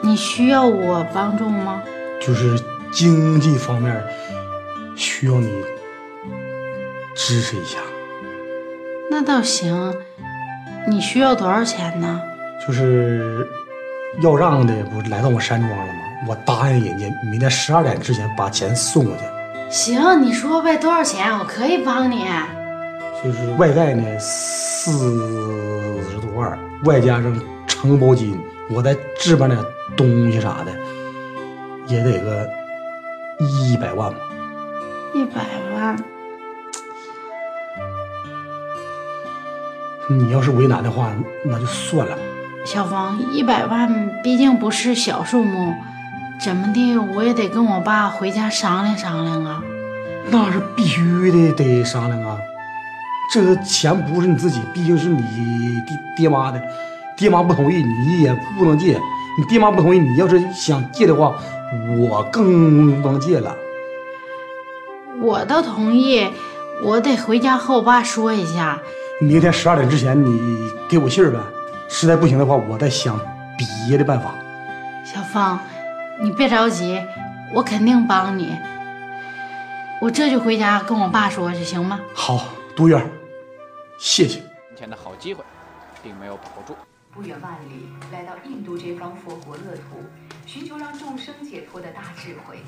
[0.01, 1.81] 你需要我帮助吗？
[2.21, 2.59] 就是
[2.91, 4.03] 经济方面
[4.95, 5.49] 需要你
[7.15, 7.77] 支持一下。
[9.09, 9.93] 那倒行。
[10.87, 12.21] 你需要多少钱呢？
[12.65, 13.47] 就是
[14.21, 15.99] 要让的不是来到我山庄了吗？
[16.27, 19.23] 我答应人家，明天十二点之前把钱送过去。
[19.69, 21.37] 行，你说呗，多少钱？
[21.37, 22.25] 我可以帮你。
[23.21, 24.91] 就是外债呢，四
[26.09, 29.59] 十多万，外加上承包金，我再置办点
[29.95, 30.71] 东西啥的，
[31.87, 32.49] 也得个
[33.39, 34.17] 一百万吧。
[35.13, 35.41] 一百
[35.73, 35.97] 万。
[40.09, 41.11] 你要是为难的话，
[41.45, 42.17] 那就算了。
[42.65, 45.73] 小芳，一百万毕竟不是小数目，
[46.41, 49.63] 怎么的我也得跟我爸回家商量商量啊。
[50.31, 52.37] 那是必须的，得商量啊。
[53.31, 55.21] 这个钱不是你自己，毕竟是你
[55.87, 56.61] 爹爹妈的，
[57.15, 58.99] 爹妈不同意你也不能借。
[59.37, 61.35] 你爹妈不同意，你要是想借的话，
[61.97, 63.55] 我更不能借了。
[65.21, 66.27] 我倒同意，
[66.81, 68.79] 我得回家和我爸说一下。
[69.19, 70.39] 明天十二点之前，你
[70.87, 71.37] 给我信儿呗。
[71.89, 73.19] 实在不行的话，我再想
[73.87, 74.33] 别的办法。
[75.03, 75.59] 小芳，
[76.21, 77.01] 你别着急，
[77.53, 78.55] 我肯定帮你。
[80.01, 81.99] 我这就回家跟我爸说去，行吗？
[82.13, 82.95] 好，杜月，
[83.97, 84.39] 谢谢。
[84.69, 85.43] 今天的好机会，
[86.01, 86.73] 并没有把握住。
[87.13, 90.05] 不远万里来到印度这方佛国乐土，
[90.45, 92.63] 寻求让众生解脱的大智慧。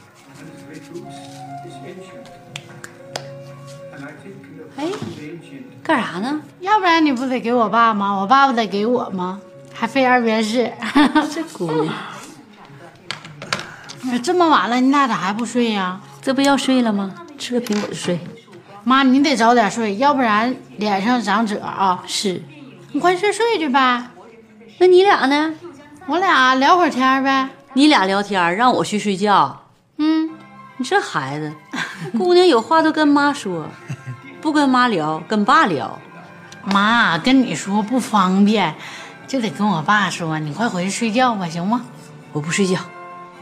[4.76, 4.88] 哎，
[5.84, 6.42] 干啥呢？
[6.60, 8.14] 要不然你不得给我爸吗？
[8.20, 9.40] 我爸不得给我吗？
[9.74, 10.72] 还非二便是。
[11.32, 11.94] 这姑娘，
[14.24, 16.02] 这么晚了，你俩咋还不睡呀？
[16.22, 17.14] 这不要睡了吗？
[17.38, 18.20] 吃个苹果就睡。
[18.84, 22.04] 妈，你得早点睡，要不然脸上长褶啊。
[22.08, 22.42] 是，
[22.92, 24.08] 你快睡睡去呗。
[24.80, 25.54] 那你俩呢？
[26.08, 27.50] 我俩聊会儿天呗。
[27.74, 29.66] 你俩聊天，让我去睡觉。
[29.98, 30.30] 嗯，
[30.78, 31.54] 你这孩子，
[32.18, 33.68] 姑娘有话都跟妈说，
[34.42, 36.00] 不跟妈聊，跟爸聊。
[36.66, 38.76] 妈跟你说不方便，
[39.28, 40.38] 就得跟我爸说。
[40.40, 41.84] 你快回去睡觉吧，行吗？
[42.34, 42.78] 我不睡觉。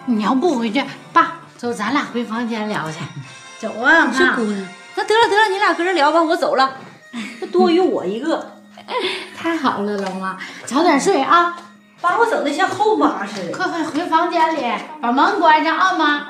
[0.06, 2.98] 你要不回去，爸，走，咱俩回房间聊去。
[3.58, 6.78] 走啊，这姑娘，那得了得了，你俩搁这聊吧，我走了。
[7.40, 8.59] 这多余我一个。
[9.38, 11.56] 太好了，老妈，早点睡啊，
[12.02, 13.52] 把我整的像后妈似的。
[13.58, 14.64] 快快回房间里，
[15.02, 16.28] 把门关上啊，妈。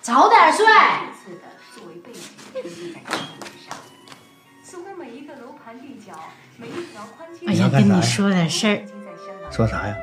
[0.00, 0.66] 早点睡。
[7.46, 8.82] 哎呀，跟你说点事儿。
[9.50, 9.94] 说啥呀？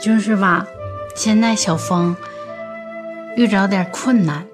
[0.00, 0.66] 就是吧，
[1.14, 2.16] 现在小峰
[3.36, 4.46] 遇着点困难，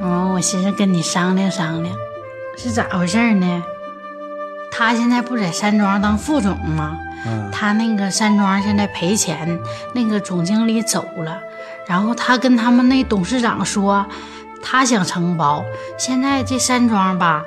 [0.00, 1.96] 嗯，我寻思跟你商量商量，
[2.56, 3.64] 是咋回事呢？
[4.76, 6.98] 他现在不在山庄当副总吗？
[7.52, 9.58] 他那个山庄现在赔钱，
[9.94, 11.40] 那个总经理走了，
[11.86, 14.04] 然后他跟他们那董事长说，
[14.60, 15.64] 他想承包。
[15.96, 17.44] 现在这山庄吧，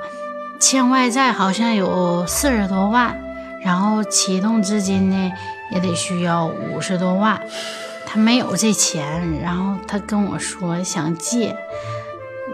[0.58, 3.14] 欠外债好像有四十多万，
[3.62, 5.32] 然后启动资金呢
[5.70, 7.38] 也得需要五十多万，
[8.06, 11.54] 他没有这钱，然后他跟我说想借，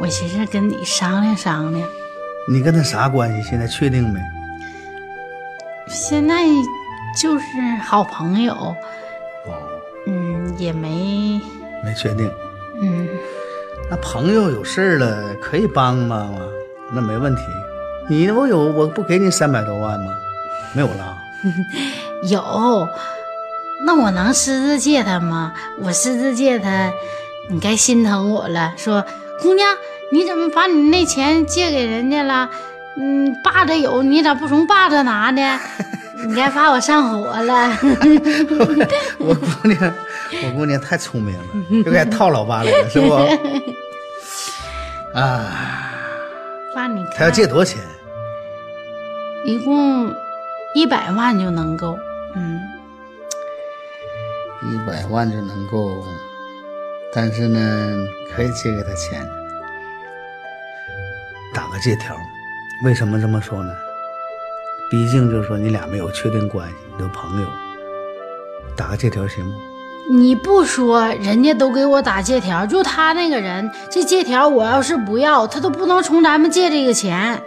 [0.01, 1.89] 我寻思跟你商量商量。
[2.47, 3.49] 你跟他啥关系？
[3.49, 4.21] 现在确定没？
[5.89, 6.45] 现在
[7.21, 7.45] 就是
[7.83, 8.75] 好朋友，哦
[10.07, 11.41] 嗯，也没
[11.85, 12.31] 没确定。
[12.81, 13.09] 嗯，
[13.91, 16.41] 那朋友有事儿了可以帮帮吗，
[16.93, 17.43] 那没问题。
[18.09, 20.13] 你我有我不给你三百多万吗？
[20.75, 21.17] 没有了。
[22.29, 22.89] 有，
[23.87, 25.53] 那我能私自借他吗？
[25.81, 26.93] 我私自借他，
[27.51, 28.73] 你该心疼我了。
[28.77, 29.05] 说
[29.41, 29.69] 姑娘，
[30.11, 32.51] 你怎么把你那钱借给人家了？
[32.97, 35.61] 嗯，爸这有，你咋不从爸这拿呢？
[36.27, 37.77] 你该把我上火了。
[39.19, 39.95] 我姑娘，
[40.45, 41.45] 我姑娘太聪明了，
[41.85, 43.13] 就该套老爸来了，是不？
[45.19, 45.91] 啊，
[46.75, 47.83] 爸，你他要借多少钱？
[49.45, 50.15] 一共
[50.75, 51.99] 一百万就能够。
[52.37, 52.61] 嗯，
[54.63, 56.05] 一百万就能够，
[57.13, 57.95] 但是呢，
[58.35, 59.29] 可以借给他钱，
[61.53, 62.17] 打个借条。
[62.83, 63.73] 为什么这么说呢？
[64.91, 67.49] 毕竟就是说你俩没有确定关系，你都朋友，
[68.77, 69.55] 打个借条行吗？
[70.11, 77.43] 你不说，人家都给我打借条，就他那个人，这借条我要是不要，他都不能从咱们借这个钱。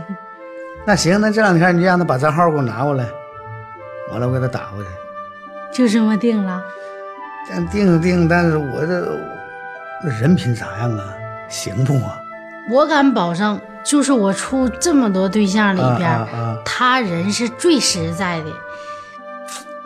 [0.86, 3.06] 那行，那这两天你就让他把账号给我拿过来，
[4.10, 4.88] 完了我给他打过去。
[5.72, 6.62] 就这么定了。
[7.50, 11.14] 但定定，但是我这人品咋样啊？
[11.50, 12.21] 行不啊？
[12.70, 18.46] 我敢保证，就是我处这么多对象里边，啊啊啊他人是最实在的。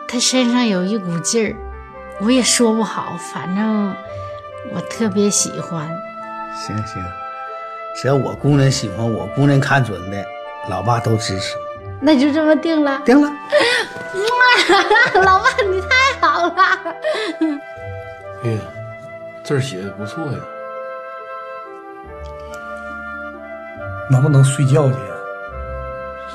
[0.07, 1.55] 他身上有一股劲儿，
[2.21, 3.95] 我也说不好，反正
[4.73, 5.87] 我特别喜欢。
[6.65, 7.03] 行行，
[8.01, 10.23] 只要我姑娘喜欢，我姑娘看准的，
[10.69, 11.55] 老爸都支持。
[11.99, 13.01] 那就这么定了。
[13.03, 13.31] 定了。
[15.23, 16.53] 老爸，你太好了。
[18.43, 18.59] 哎呀，
[19.43, 20.39] 字儿写的不错呀。
[24.09, 25.13] 能不能睡觉去呀？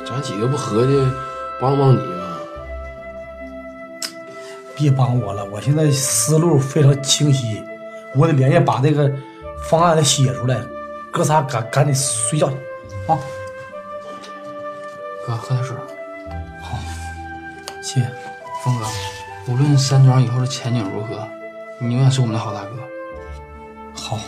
[0.07, 1.07] 咱几个不合计
[1.61, 2.39] 帮帮你吗？
[4.75, 7.63] 别帮我了，我现在思路非常清晰，
[8.15, 9.11] 我得连夜把这个
[9.69, 10.61] 方案得写出来。
[11.13, 12.57] 哥仨赶赶紧睡觉去
[13.07, 13.19] 啊！
[15.27, 15.77] 哥，喝点水。
[16.63, 16.79] 好，
[17.83, 18.11] 谢谢
[18.65, 18.87] 峰哥。
[19.47, 21.29] 无论山庄以后的前景如何，
[21.79, 22.71] 你永远是我们的好大哥。
[23.95, 24.19] 好，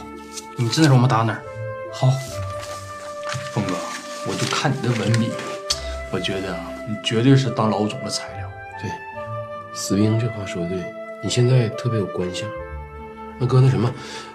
[0.56, 1.42] 你知道我们打哪儿？
[1.90, 2.12] 好，
[3.54, 3.74] 峰哥，
[4.26, 5.30] 我就看你的文笔，
[6.10, 8.50] 我觉得啊，你绝对是当老总的材料。
[8.82, 8.90] 对，
[9.72, 10.84] 死兵这话说的对，
[11.22, 12.48] 你现在特别有官相。
[13.38, 13.88] 那哥，那什么，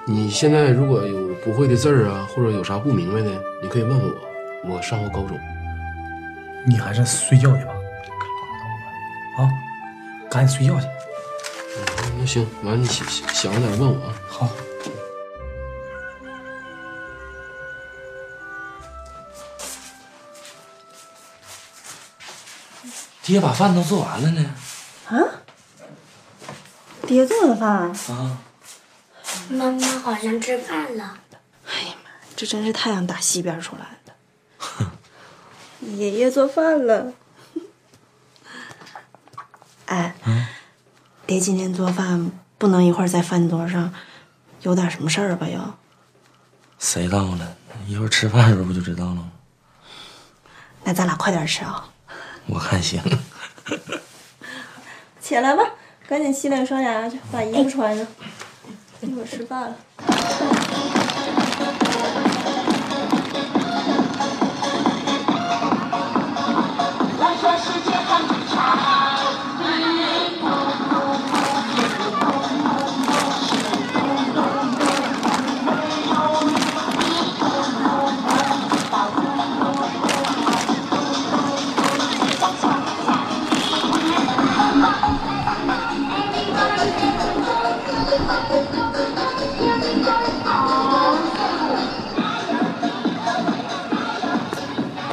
[0.05, 3.29] 你现在如果有不会的字儿啊，或者有啥不明白的，
[3.61, 5.37] 你可以问我，我上过高中。
[6.65, 7.73] 你还是睡觉去吧。
[9.37, 9.51] 啊，
[10.31, 10.87] 赶紧睡觉去。
[10.87, 14.15] 嗯，那行，完了你想想着点问我啊。
[14.29, 14.49] 好。
[23.29, 24.55] 爹把饭都做完了呢。
[25.05, 25.13] 啊？
[27.05, 27.71] 爹做的饭？
[28.07, 28.39] 啊。
[29.51, 31.19] 妈妈好像吃饭了。
[31.67, 34.87] 哎呀妈，这真是太阳打西边出来的。
[35.95, 37.13] 爷爷做饭了。
[39.85, 40.15] 哎，
[41.27, 43.93] 爹今天做饭不能一会儿在饭桌上
[44.63, 45.47] 有点什么事儿吧？
[45.47, 45.59] 又？
[46.79, 47.55] 谁到了？
[47.85, 49.31] 一会儿吃饭的时候不就知道了吗？
[50.83, 51.87] 那咱俩快点吃啊！
[52.51, 52.99] 我看行。
[55.21, 55.63] 起来吧，
[56.07, 58.07] 赶紧洗脸刷牙去，把衣服穿上，
[59.01, 59.75] 一会儿吃饭了。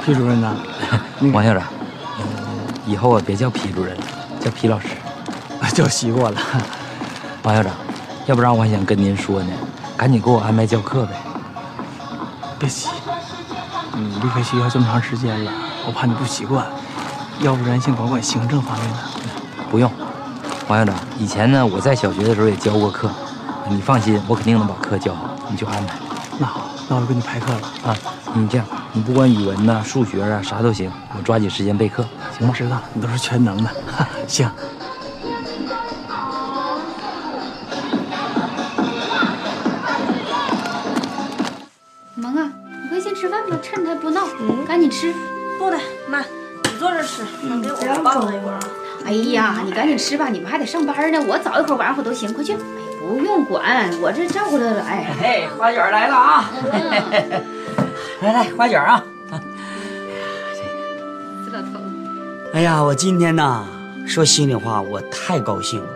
[0.07, 0.55] 皮主任呐，
[1.35, 1.64] 王校长，
[2.87, 4.03] 以后啊别叫皮主任了，
[4.40, 4.90] 叫皮老师，
[5.75, 6.40] 叫习惯了。
[7.42, 7.73] 王校长，
[8.27, 9.53] 要不然我还想跟您说呢，
[9.97, 11.16] 赶紧给我安排教课呗。
[12.57, 12.87] 别急，
[13.97, 15.51] 你离开学校这么长时间了，
[15.88, 16.64] 我怕你不习惯。
[17.40, 18.97] 要不然先管管行政方面的。
[19.73, 19.90] 不用，
[20.69, 23.11] 王校长，以前呢我在小学的时候也教过课，
[23.69, 25.97] 你放心，我肯定能把课教好，你就安排。
[26.38, 27.97] 那好，那我就给你排课了啊。
[28.35, 32.02] 你这样，你不管语文呐、数学啊啥都行，我抓紧时间备课，
[32.38, 32.54] 行吗？
[32.56, 33.68] 知道，你都是全能的。
[34.26, 34.50] 行。
[42.14, 42.50] 萌啊，
[42.85, 44.22] 你快先吃饭吧，趁他不闹，
[44.66, 45.12] 赶紧吃。
[45.59, 45.76] 不的，
[46.09, 48.61] 妈，你坐这吃，嗯给我抱着一会儿啊。
[49.04, 51.22] 哎呀，你赶紧吃吧，你们还得上班呢。
[51.28, 52.54] 我早一会儿晚一会儿都行，快去。
[52.54, 52.59] 哎，
[53.06, 54.82] 不用管，我这照顾得来。
[54.85, 56.50] 哎，嘿，花卷来了啊！
[58.22, 59.05] 来来，花卷啊！
[61.44, 61.68] 这老头。
[62.55, 63.66] 哎呀，我今天呐，
[64.07, 65.88] 说心里话，我太高兴了。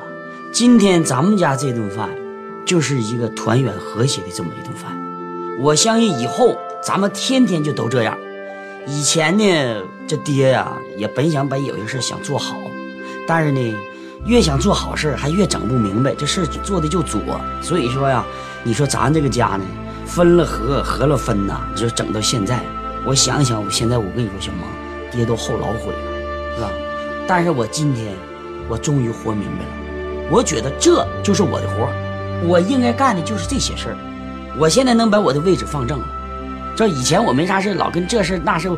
[0.52, 2.10] 今天咱们家这顿饭，
[2.66, 4.92] 就是一个团圆和谐的这么一顿饭。
[5.58, 8.18] 我相信以后咱们天天就都这样。
[8.86, 12.58] 以前呢，这爹呀、也本想把有些事想做好，
[13.26, 13.74] 但是呢，
[14.26, 17.40] 越想做好事还越整不明白，这事做的就左。
[17.62, 18.22] 所以说呀，
[18.62, 19.64] 你说咱这个家呢，
[20.10, 22.60] 分了合，合了分呐，你说整到现在，
[23.04, 24.66] 我想想，我现在我跟你说，小萌，
[25.12, 26.68] 爹都后老悔了，是吧？
[27.28, 28.12] 但是我今天，
[28.68, 31.88] 我终于活明白了，我觉得这就是我的活，
[32.44, 33.96] 我应该干的就是这些事儿。
[34.58, 36.06] 我现在能把我的位置放正了，
[36.74, 38.68] 这以前我没啥事，老跟这事那事，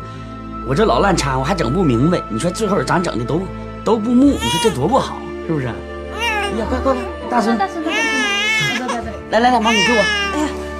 [0.67, 2.21] 我这老乱掺和，还整不明白。
[2.29, 3.41] 你说最后咱整的都
[3.83, 5.17] 都不木，你说这多不好，
[5.47, 5.65] 是不是？
[5.65, 10.22] 哎呀，快快快，大孙，大孙，大孙，来来来，妈，你给我。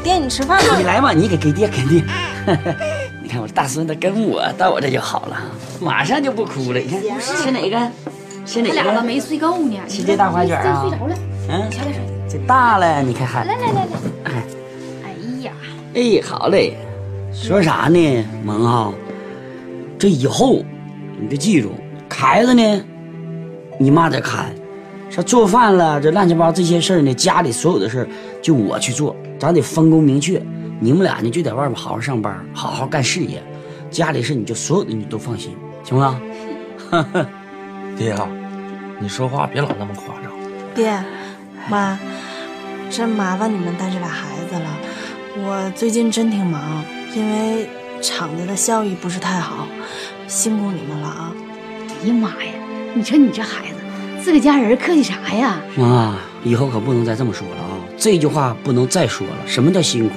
[0.04, 0.78] 爹，你吃饭吧。
[0.78, 2.04] 你来吧，你给给爹给爹。
[3.24, 5.42] 你看我大孙子跟我到我这就好了，
[5.80, 6.80] 马上就不哭了。
[6.80, 7.92] 你看吃哪个？
[8.46, 8.76] 吃哪个？
[8.76, 9.78] 他俩吧没睡够呢。
[9.88, 11.16] 吃这大花卷啊真睡着了。
[11.50, 12.04] 嗯，瞧点水。
[12.30, 13.48] 这大了，你看看。
[13.48, 13.92] 来来来来。
[14.26, 14.32] 哎
[15.04, 15.10] 哎
[15.42, 15.52] 呀，
[15.96, 16.76] 哎，好嘞。
[17.34, 18.92] 说啥呢，萌啊？
[19.98, 20.62] 这以后
[21.20, 21.72] 你就记住，
[22.10, 22.84] 孩子呢，
[23.80, 24.54] 你妈得看。
[25.10, 28.08] 说做饭了，这乱七八糟这些事儿呢，家里所有的事儿
[28.42, 30.42] 就我去做，咱得分工明确。
[30.80, 33.44] 你们俩呢就在外边好好上班，好好干事业。
[33.92, 36.18] 家里事你就所有的你都放心，行吗？
[37.98, 38.26] 爹啊，
[39.02, 40.32] 你说话别老那么夸张。
[40.74, 40.98] 爹，
[41.70, 42.00] 妈，
[42.90, 44.78] 真麻烦你们带这俩孩子了。
[45.46, 46.82] 我最近真挺忙，
[47.14, 47.68] 因为
[48.02, 49.68] 厂子的效益不是太好，
[50.26, 51.34] 辛苦你们了啊！
[52.02, 52.54] 哎呀妈呀，
[52.94, 55.60] 你说你这孩子，自个家人客气啥呀？
[55.76, 56.16] 妈，
[56.46, 57.73] 以后可不能再这么说了啊！
[57.98, 59.36] 这句话不能再说了。
[59.46, 60.16] 什么叫辛苦？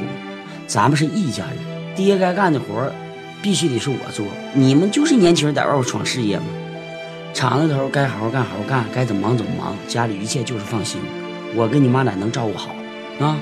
[0.67, 1.57] 咱们是一家人，
[1.95, 2.93] 爹该干的活儿
[3.41, 4.27] 必须得是我做。
[4.53, 6.45] 你们就是年轻人在外边闯事业嘛，
[7.33, 11.01] 厂子头该好好干好好干，该怎么忙怎么忙，家里一切就是放心。
[11.55, 12.75] 我跟你妈俩能照顾好
[13.21, 13.39] 啊，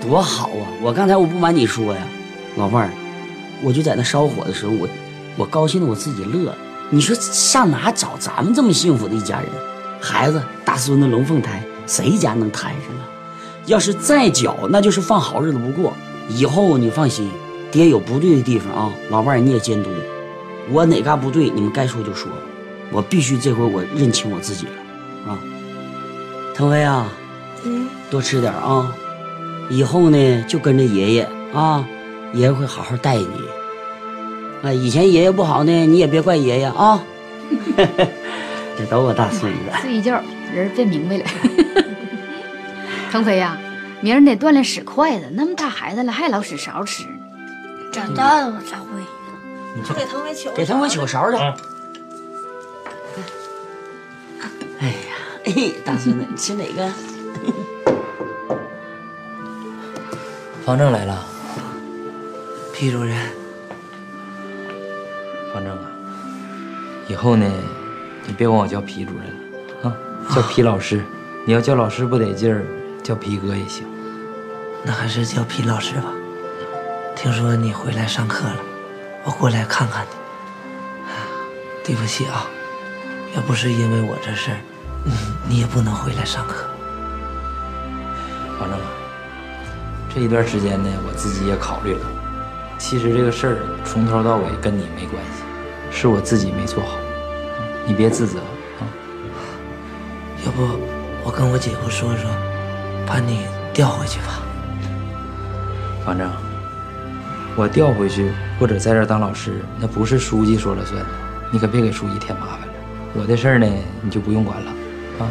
[0.00, 0.64] 多好啊！
[0.80, 2.00] 我刚才我不瞒你说呀，
[2.56, 2.90] 老伴儿，
[3.62, 4.88] 我就在那烧火的时候，我
[5.36, 6.54] 我高兴的我自己乐。
[6.90, 9.48] 你说上哪找咱们这么幸福的一家人？
[10.00, 13.04] 孩子大孙子龙凤胎，谁家能摊上啊？
[13.66, 15.92] 要是再搅，那就是放好日子不过。
[16.28, 17.30] 以后你放心，
[17.70, 19.90] 爹有不对的地方啊，老伴儿你也监督。
[20.70, 22.30] 我哪嘎不对，你们该说就说，
[22.90, 25.38] 我必须这回我认清我自己了啊。
[26.54, 27.12] 腾飞啊，
[27.64, 28.94] 嗯，多吃点啊，
[29.68, 31.86] 以后呢就跟着爷爷啊，
[32.32, 33.26] 爷爷会好好待你。
[34.62, 37.02] 啊，以前爷爷不好呢，你也别怪爷爷啊。
[38.78, 39.58] 这都我大孙子。
[39.82, 40.18] 睡一觉
[40.54, 41.24] 人变明白了。
[43.14, 43.56] 腾飞呀、
[44.00, 47.10] 明儿你得锻炼使筷子，那么大孩子了还老使勺吃呢。
[47.92, 48.86] 长大了我才会。
[49.94, 51.36] 给腾飞取给腾飞取个勺去。
[54.80, 55.52] 哎呀，哎，
[55.84, 56.92] 大孙子，你吃哪个？
[60.66, 61.24] 方正来了，
[62.72, 63.16] 皮主任，
[65.52, 65.84] 方正啊，
[67.06, 67.48] 以后呢，
[68.26, 69.96] 你别管我叫皮主任了啊，
[70.34, 71.00] 叫皮老师。
[71.46, 72.64] 你要叫老师不得劲儿，
[73.04, 73.86] 叫皮哥也行。
[74.82, 76.10] 那还是叫皮老师吧。
[77.14, 78.56] 听说你回来上课了，
[79.24, 80.10] 我过来看看你。
[81.84, 82.48] 对不起啊，
[83.36, 84.56] 要不是因为我这事儿，
[85.04, 85.12] 嗯，
[85.46, 86.64] 你也不能回来上课。
[88.58, 88.86] 方正啊，
[90.14, 92.06] 这一段时间呢，我自己也考虑了。
[92.78, 95.42] 其实这个事儿从头到尾跟你没关系，
[95.90, 96.96] 是我自己没做好，
[97.86, 98.38] 你别自责
[98.80, 98.88] 啊。
[100.46, 100.62] 要不
[101.22, 102.30] 我跟我姐夫说说，
[103.06, 104.40] 把你调回去吧。
[106.04, 106.30] 反正，
[107.56, 111.06] 我调回去或者在这儿当老师，那不是书记说了算的，
[111.50, 112.74] 你可别给书记添麻烦了。
[113.14, 113.66] 我的事儿呢，
[114.02, 114.70] 你就不用管了
[115.18, 115.26] 啊。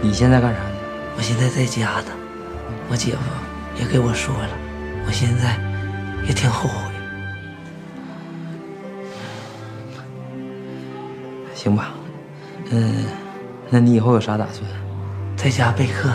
[0.00, 0.70] 你现在干啥呢？
[1.16, 2.12] 我现在在家呢，
[2.90, 3.18] 我姐夫
[3.80, 4.50] 也给我说了，
[5.06, 5.58] 我现在
[6.26, 6.74] 也挺后悔。
[11.54, 11.94] 行吧，
[12.70, 13.06] 嗯，
[13.70, 14.68] 那你以后有啥打算？
[15.34, 16.10] 在家备课。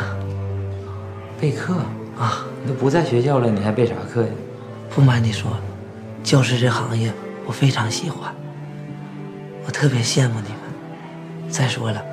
[1.40, 1.74] 备课
[2.18, 2.46] 啊？
[2.62, 4.30] 你都不在学校了，你还备啥课呀？
[4.90, 5.52] 不瞒你说，
[6.24, 7.14] 教师这行业
[7.46, 8.34] 我非常喜欢，
[9.66, 11.50] 我特别羡慕你们。
[11.50, 12.04] 再说了，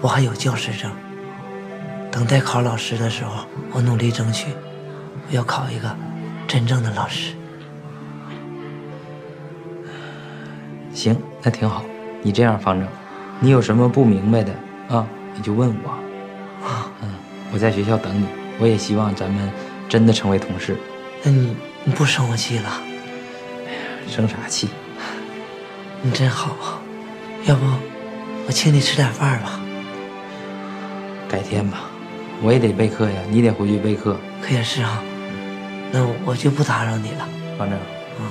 [0.00, 0.90] 我还有教师证。
[2.10, 4.48] 等待考老师的时候，我努力争取，
[5.28, 5.94] 我要考一个
[6.48, 7.34] 真正的老师。
[10.92, 11.84] 行，那挺好。
[12.20, 12.88] 你这样，方正，
[13.40, 14.52] 你有什么不明白的
[14.88, 15.90] 啊，你就问我。
[16.66, 17.08] 啊，嗯，
[17.52, 18.26] 我在学校等你。
[18.58, 19.50] 我也希望咱们
[19.88, 20.76] 真的成为同事。
[21.22, 22.82] 那你你不生我气了？
[23.66, 23.78] 哎呀
[24.08, 24.68] 生啥气？
[26.02, 26.80] 你真好，
[27.44, 27.64] 要不
[28.46, 29.60] 我请你吃点饭吧？
[31.28, 31.84] 改天吧，
[32.42, 34.16] 我也得备课呀，你得回去备课。
[34.42, 35.02] 可也是啊，
[35.92, 37.28] 那我就不打扰你了。
[37.56, 37.78] 方正，
[38.18, 38.26] 嗯，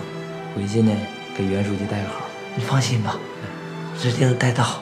[0.56, 0.92] 回去呢
[1.36, 2.28] 给袁书记带个好。
[2.56, 3.16] 你放心吧，
[3.98, 4.82] 指定带到。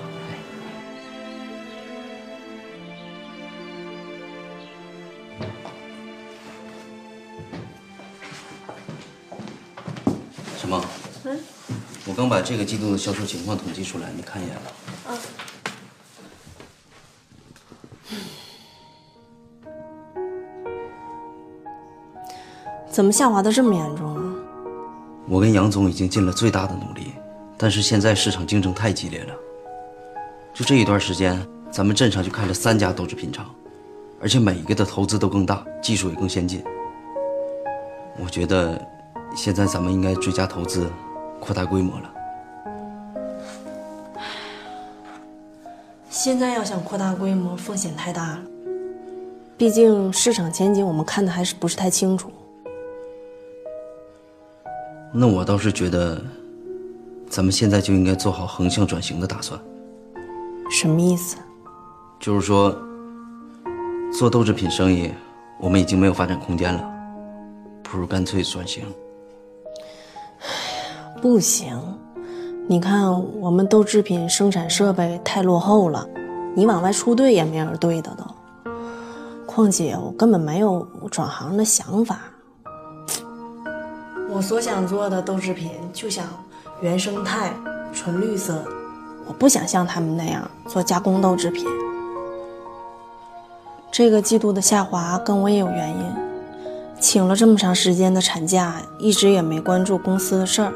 [12.20, 14.62] 刚把这个季度的销售情况统计出来，你看一眼吧。
[15.08, 15.16] 啊。
[22.92, 24.36] 怎么下滑的这么严重啊？
[25.30, 27.14] 我跟杨总已经尽了最大的努力，
[27.58, 29.34] 但是现在市场竞争太激烈了。
[30.54, 31.42] 就这一段时间，
[31.72, 33.50] 咱们镇上就开了三家豆制品厂，
[34.20, 36.62] 而且每一个的投资都更大，技术也更先进。
[38.22, 38.86] 我觉得，
[39.38, 40.92] 现在咱们应该追加投资，
[41.50, 42.14] 扩大规模了。
[46.12, 48.40] 现在要想扩大规模，风险太大了。
[49.58, 52.32] 毕竟市场前景我们看的还是不是太清楚。
[55.12, 56.22] 那我倒是觉得，
[57.28, 59.60] 咱们现在就应该做好横向转型的打算。
[60.70, 61.36] 什么意思？
[62.20, 62.78] 就是说，
[64.14, 65.12] 做豆制品生意，
[65.60, 66.88] 我们已经没有发展空间了，
[67.82, 68.86] 不如干脆转型。
[71.22, 71.78] 不行，
[72.68, 73.12] 你看
[73.42, 76.08] 我们豆制品生产设备太落后了，
[76.56, 78.72] 你往外出队也没人对的都。
[79.46, 82.20] 况且我根本没有转行的想法。
[84.30, 86.26] 我所想做的豆制品就想
[86.82, 87.52] 原生态、
[87.92, 88.64] 纯绿色，
[89.28, 91.66] 我不想像他们那样做加工豆制品。
[93.92, 96.06] 这个季度的下滑跟我也有原因，
[97.00, 100.72] 请了这么长时间的产假，一直也没关注公司的事儿。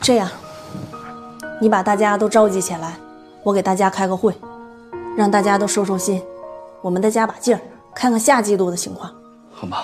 [0.00, 0.30] 这样，
[1.60, 2.96] 你把大家都召集起来，
[3.42, 4.34] 我给大家开个会，
[5.16, 6.22] 让大家都收收心，
[6.80, 7.60] 我们再加把劲儿，
[7.94, 9.10] 看看下季度的情况。
[9.52, 9.78] 好吗。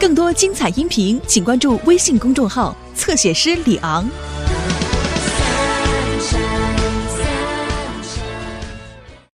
[0.00, 4.08] 更多精彩音频，请关注微信公众号“侧写师李昂”。